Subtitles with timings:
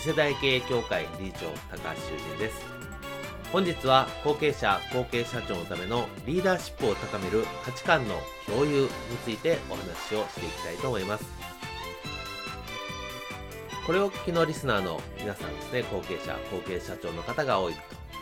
[0.00, 2.58] 次世代経営協会理事長高橋修人です。
[3.52, 8.14] 本日は後継者後継社長のためのリーダーシップを高める価値観の
[8.46, 8.88] 共有に
[9.26, 11.24] ついてお話をしていきたいと思います。
[13.86, 17.80] これを聞きのリスナーの皆さんですね後継者後継社長の方が多いと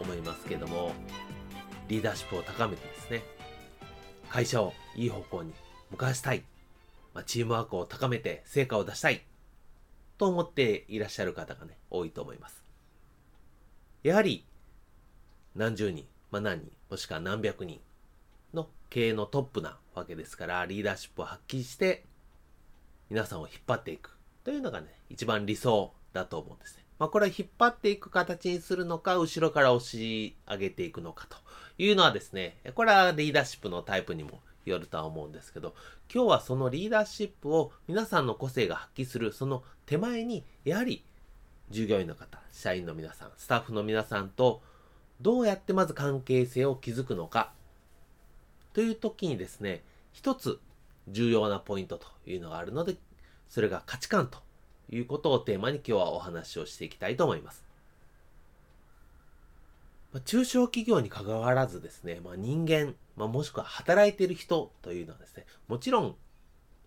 [0.00, 0.90] 思いますけども
[1.86, 3.22] リーダーシップを高めてですね
[4.28, 5.52] 会社をいい方向に
[5.92, 6.42] 向かわしたい、
[7.14, 9.22] まあ、チームワークを高めて成果を出したい。
[10.20, 12.62] と思っていらっしゃる方がね、多いと思います。
[14.02, 14.44] やはり、
[15.54, 17.80] 何十人、まあ何人、もしくは何百人
[18.52, 22.04] の経営のトップなわけですから、リーダーシップを発揮して、
[23.08, 24.10] 皆さんを引っ張っていく
[24.44, 26.84] というのがね、一番理想だと思うんですね。
[26.98, 31.38] まあこれは引っ張っていく形にするのか、後ろから押し上げていくのかと
[31.78, 35.74] いうのはですね、これはリーダーシップのタイプにもよるとは思うんですけど、
[36.12, 41.04] 今日はそのリーダーシップを皆さんの個性が発揮する、その手前に、やはり
[41.70, 44.62] 従業員の方、社員の皆さん、スタッフの皆さんと
[45.20, 47.52] どうやってまず関係性を築くのか
[48.72, 50.58] という時にですね、一つ
[51.08, 52.96] 重要なポイントというのがあるので、
[53.48, 54.38] それが価値観と
[54.88, 57.69] いうことをテーマに今日はお話をしていきたいと思います。
[60.12, 66.16] ま、中小企業に関わらずですね、まあ、人間、まあ、もしくは働いている人というのはですね、もちろん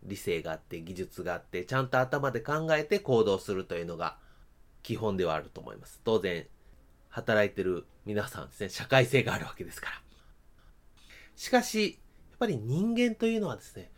[0.04, 4.18] 理性があって技術があってちゃんと頭で考えて行動するというのが
[4.82, 6.02] 基本ではあると思います。
[6.04, 6.46] 当然、
[7.10, 10.02] 働いてる皆さんですね、社会性があるわけですから。
[11.36, 12.00] しかし、
[12.32, 13.92] やっぱり人間というのはですね、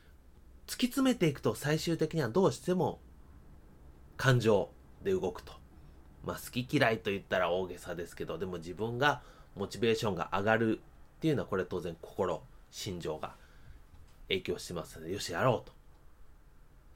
[0.68, 3.00] 突き詰めていくと最終的にはどうしても
[4.18, 4.69] 感情
[5.03, 5.53] で動くと。
[6.25, 9.22] まあ好き嫌いと言ったら大げさですけど、でも自分が
[9.56, 12.41] モチベーションが上がるっていうのはこれ当然心、
[12.72, 13.36] 心情が
[14.28, 15.74] 影響してますので、よしやろうと。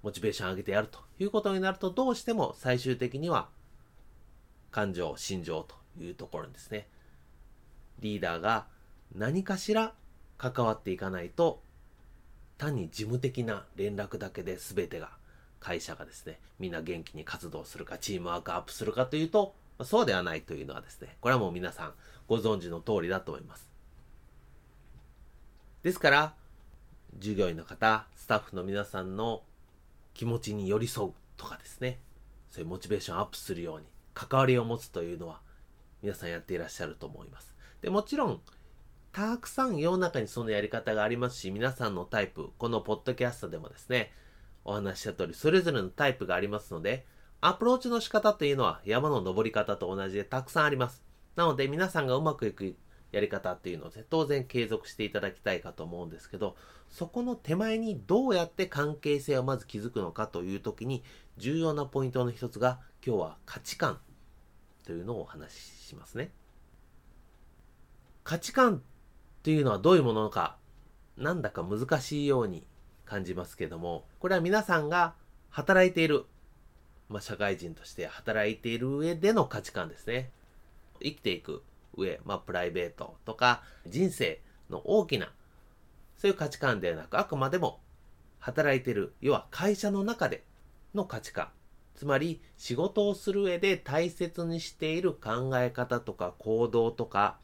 [0.01, 3.49] モチベーション上げてやるということになると、どうしても最終的には
[4.71, 6.87] 感情、心情というところですね、
[7.99, 8.65] リーダーが
[9.13, 9.93] 何かしら
[10.37, 11.61] 関わっていかないと、
[12.57, 15.11] 単に事務的な連絡だけで全てが
[15.59, 21.93] 会社がですね、みんな元気に活動するか、チームワークアップするかというと、そうではないというのはですね、これはもう皆さん
[22.27, 23.69] ご存知の通りだと思います。
[25.83, 26.33] ですから、
[27.17, 29.43] 従業員の方、スタッフの皆さんの
[30.13, 31.99] 気持ちに寄り添うとかですね、
[32.51, 35.39] そういうモチベーションアップするように関わりを持つというのは
[36.01, 37.55] 皆さんやっていらっしゃると思います。
[37.81, 38.41] で、もちろん、
[39.11, 44.11] たくさん世の中にそのやり方がありますし、皆さんのタイプ、このポッドキャストでもですね、
[44.69, 47.05] お話した通り、それぞれのタイプがありますので、
[47.41, 51.03] アプローチの仕方というのは山の登り方と同じでたくさんあります。
[51.35, 52.75] なので皆さんがうまくいく
[53.11, 56.55] やり方っていうのを当然継続していただきたいかと思うんですけど、
[56.89, 61.03] そこの手前にどうやって関係性をまず築くのかという時に
[61.37, 63.99] 重要なポイントの一つが今日は価値観
[64.85, 65.57] というのをお話し
[65.87, 66.31] しますね。
[68.23, 68.81] 価値観っ
[69.41, 70.57] ていうのはどういうものか、
[71.17, 72.67] なんだか難しいように
[73.09, 75.15] 感じますけども、これは皆さんが
[75.49, 76.25] 働いている、
[77.09, 80.29] まあ、社会人として働いている上での価値観ですね。
[81.01, 81.63] 生きていく
[81.97, 84.39] 上、まあ、プライベートとか人生
[84.69, 85.31] の大きな、
[86.17, 87.79] そういう価値観ではなく、あくまでも
[88.37, 90.43] 働いている、要は会社の中で
[90.93, 91.49] の価値観。
[91.95, 97.39] つまり仕事をする上で大切にしている考え方とか行動とか、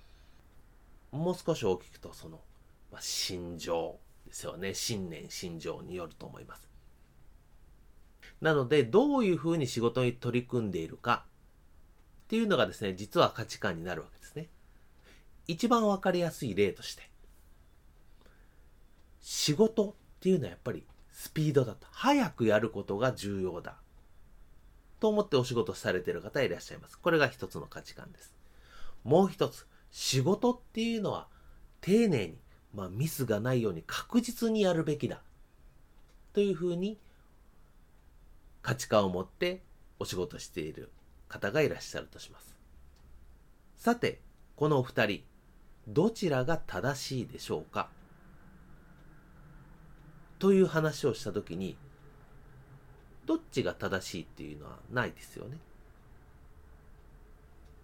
[1.12, 2.40] もう少し大きくとその、
[2.92, 4.74] まあ、心情ですよね。
[4.74, 6.68] 信念、心情によると思います。
[8.42, 11.26] なので、どういうふうに仕事に取り組んでいるか
[12.26, 14.50] っていうのがですね、実は価値観になるわけですね。
[15.48, 17.10] 一番わかりやすい例として、
[19.22, 21.88] 仕事っていうのはやっぱりスピードだと。
[21.92, 23.78] 早くやることが重要だ。
[25.00, 27.00] と思ってお仕事されている方いらっしゃいます。
[27.00, 28.36] これが一つの価値観です。
[29.04, 31.28] もう一つ、仕事っていうのは
[31.82, 32.38] 丁寧に、
[32.76, 35.22] まあ、ミスがないように確実にやるべきだ
[36.34, 36.98] というふうに
[38.62, 39.62] 価値観を持って
[39.98, 40.92] お仕事している
[41.30, 42.56] 方がいらっしゃるとします。
[43.78, 44.20] さて、
[44.56, 45.24] このお二人、
[45.88, 47.90] どちらが正しいでしょうか？
[50.40, 51.78] という話をしたときに、
[53.26, 55.58] どっちが正しいっていうのはないですよね。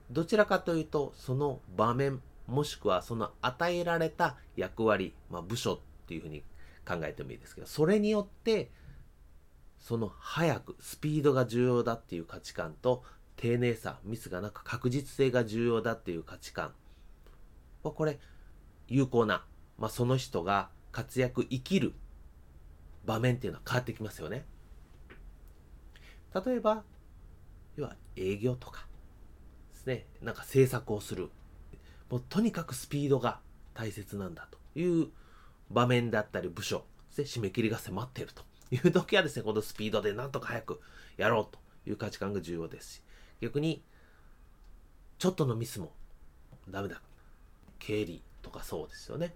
[0.09, 6.43] どちらかというと、その場面、もしくはその与えられた役割、まあ、部署っていうふうに
[6.85, 8.71] 考えてもいいですけど、それによって、
[9.79, 13.03] その早く、スピードが重要だっていう価値観と、
[13.35, 16.73] 丁寧さ、ミスがなく確実性が重要だっていう価値観
[17.81, 18.19] は、これ、
[18.87, 19.45] 有効な、
[19.77, 21.94] まあ、その人が活躍、生きる
[23.05, 24.45] 場面っていうのは変わってきますよね。
[26.45, 26.83] 例えば、
[27.75, 28.85] 要は営業とか
[29.73, 31.31] ですね、なんか制作をする。
[32.11, 33.39] もうとにかくスピードが
[33.73, 35.07] 大切なんだという
[35.71, 36.83] 場面だったり部署、
[37.15, 40.81] で締め切りが迫っているという時はですね、このスピードでなんとか早く
[41.17, 43.01] やろうという価値観が重要ですし、
[43.39, 43.81] 逆に、
[45.17, 45.93] ちょっとのミスも
[46.69, 47.01] ダメだ。
[47.79, 49.33] 経理とかそうですよね。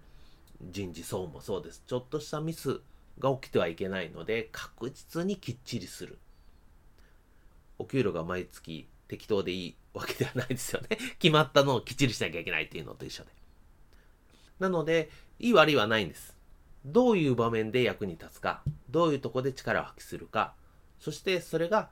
[0.62, 1.82] 人事総もそうです。
[1.86, 2.80] ちょっとしたミス
[3.18, 6.18] が起きてはいけないので、確実にきっちりする。
[7.78, 10.98] お給料が毎月適当でいいわけではないですよね。
[11.18, 13.30] 決まったのをきっちりしなきゃいけないっていうのと一緒で。
[14.58, 16.36] なので、いい悪いはないんです。
[16.84, 20.54] どういう場面で役に立つか、どういうとこで力を発揮するか、
[21.00, 21.90] そしてそれが、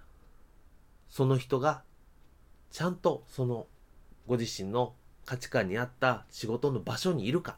[1.09, 1.83] その人が、
[2.71, 3.67] ちゃんとその
[4.27, 7.53] ご自身の価値観に合った仕事の場所にいるか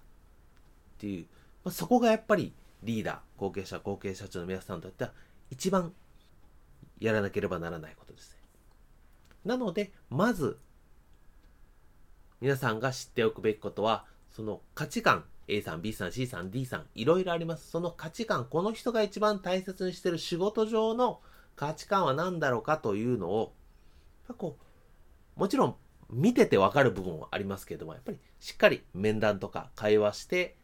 [0.97, 1.27] っていう、
[1.65, 5.13] まあ、そこがやっぱりリーダー、後継者、後継社長の皆さんにとっては
[5.51, 5.93] 一番
[7.01, 8.36] やらなければならないことです。
[9.47, 10.59] なので、まず、
[12.41, 17.71] 皆さんが知っておくべきことは、その価値観、A さん、B さん、C さん、D さん、いろいろあります。
[17.71, 21.21] その価値観、この人が一番大切にしてる仕事上の
[21.55, 23.55] 価値観は何だろうかというのを、
[24.37, 24.59] こ
[25.37, 25.77] う、もちろん
[26.11, 30.57] 見ててわかる部分はありますけれども、やっぱりしっかり面談とか会話して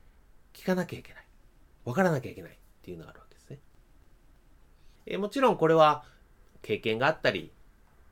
[0.52, 1.26] 聞かなきゃいけない。
[1.84, 3.60] わからなきゃいけないっていうのがあるわけですね。
[5.06, 6.04] えもちろんこれは
[6.62, 7.52] 経験があったり、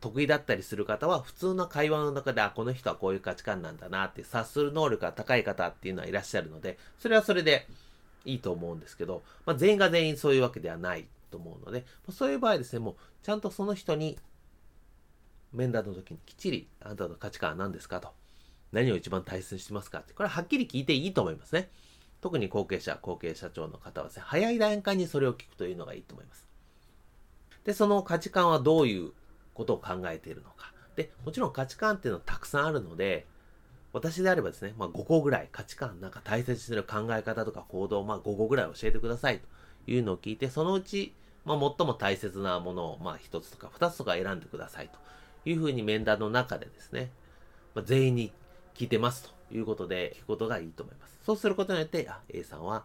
[0.00, 7.66] 得意だったりする方は普通の会話の中で、あ、この人はこういう価値観なんだなって察する能力が高い方っていうのはいらっしゃるので、それはそれで
[8.24, 14.18] いいと思うんですけど、まあ、全員が全員そういうわけではないと思うので、まそういう場合ですね、もうちゃんとその人に
[15.52, 18.08] 面談の時にきっちり、あなたの価値観は何ですかと。
[18.72, 21.68] 何を一番大切にしてますかって、これははっきり聞いていいと思いますね。
[22.20, 26.46] 特に後継者、後継社長の方はですね、早い段階にそれを聞くというのがいいと思います。
[27.64, 29.12] で、その価値観はどういう
[29.54, 30.72] ことを考えているのか。
[30.96, 33.26] で、もちろん価値観っていうのはたくさんあるので、
[33.92, 41.14] 私であればですね、まあ、5個ぐらい価値観、なんか大切にする考え方とか行動を、まあ、5個ぐらい教えてくださいというのを聞いて、そのうち、
[41.44, 44.98] まあ、最も大切なものを、まあ、1つとか2つとか選んでくださいと
[45.48, 47.10] いうふうに面談の中でですね、
[47.74, 48.32] まあ、全員に
[48.74, 51.18] 聞いてますということで聞くことがいいと思います。
[51.22, 52.84] そうすることによって、あ、A さんは、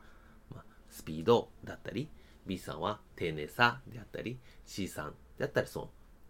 [0.54, 2.10] ま、スピードだったり、
[2.46, 5.90] B さんは丁寧さであったり、C さんであったり、その、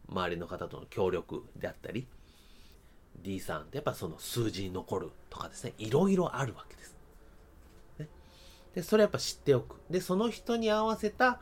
[0.09, 2.07] 周りの方との協力であったり、
[3.21, 6.95] D さんってやっぱその数字に残るとかですね、いろいろあるわけです。
[7.99, 8.09] ね、
[8.75, 9.77] で、それやっぱ知っておく。
[9.89, 11.39] で、その人に合わせた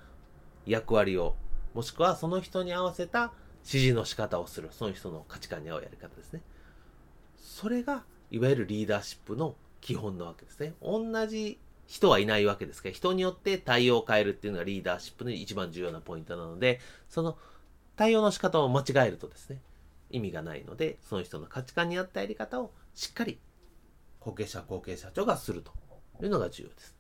[0.66, 1.36] 役割を、
[1.74, 3.34] もしくはその人に合わせた
[3.66, 4.70] 指示の仕方をする。
[4.72, 6.42] その人の価値観に合うやり方ですね。
[7.38, 10.74] それが、いわゆるリーダーシップの基本なわけですね。
[10.82, 16.80] 同じ人はいないわけですから、人によって対応を変えるっていうのがリーダーシップの一番重要なポイントなので、
[17.10, 17.38] その
[17.96, 19.60] 対応の仕方を間違えるとですね、
[20.10, 23.40] 意味がないので、その人の価値観に合ったやり方をしっかり
[24.20, 25.72] 後継者、後継社長がすると
[26.24, 26.96] いうのが重要です。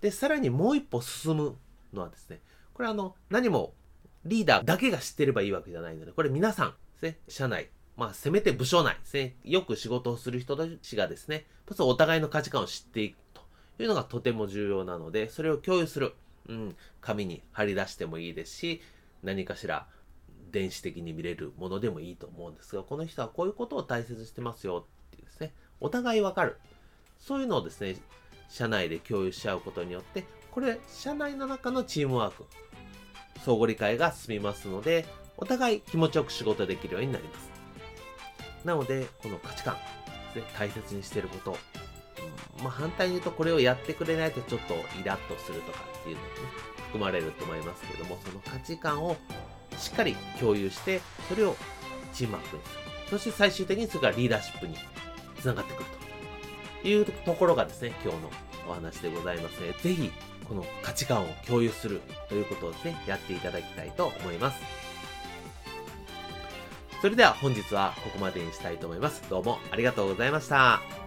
[0.00, 1.56] で、さらにもう一歩進む
[1.92, 2.40] のはですね、
[2.74, 3.74] これあの、何も
[4.24, 13.42] リーダーだけが知ってればいいわけじゃないので、これ皆さんですね、社内、まあ、せめて部署内ですね、よく仕事をする人たちがですね、まずお互いの価値観を知っていくと
[13.82, 16.14] いうのがとても重要なので、それを共有する。
[16.48, 18.80] うん、紙に貼り出してもいいですし、
[19.22, 19.88] 何かしら
[20.56, 26.56] 電子的に見れるものでもいいと思うんですが、この人はこういうことを大切にしてますよっていうですね、お互いわかる。
[27.18, 27.96] そういうのをですね、
[28.48, 32.46] 社内で共有し合うことによって、これ、社内の中のチームワーク、
[33.44, 35.04] 相互理解が進みますので、
[35.36, 37.50] お互い気持ちよく仕事できるようになります。
[38.64, 39.76] なので、この価値観
[40.34, 41.58] ですね、大切にしてること、
[42.58, 46.32] うん、まあ、反対に言うとこれをやってくれないとちょっとイラッとするとかっていうのもね、
[46.86, 49.16] 含まれると思いますけれども、その価値観を
[49.78, 51.56] しっかり共有して、それを
[52.12, 52.80] チームアップにする。
[53.10, 54.76] そして最終的にそれがリーダーシップに
[55.40, 55.86] つながってくる
[56.82, 58.30] というところがですね、今日の
[58.68, 59.74] お話でございますね。
[59.82, 60.10] ぜひ、
[60.48, 64.58] この価値観を共有するということをですね、やっていただきたいと思います。
[67.00, 69.22] それでは本日はここまでにしたいと思います。
[69.28, 71.05] どうもありがとうございました。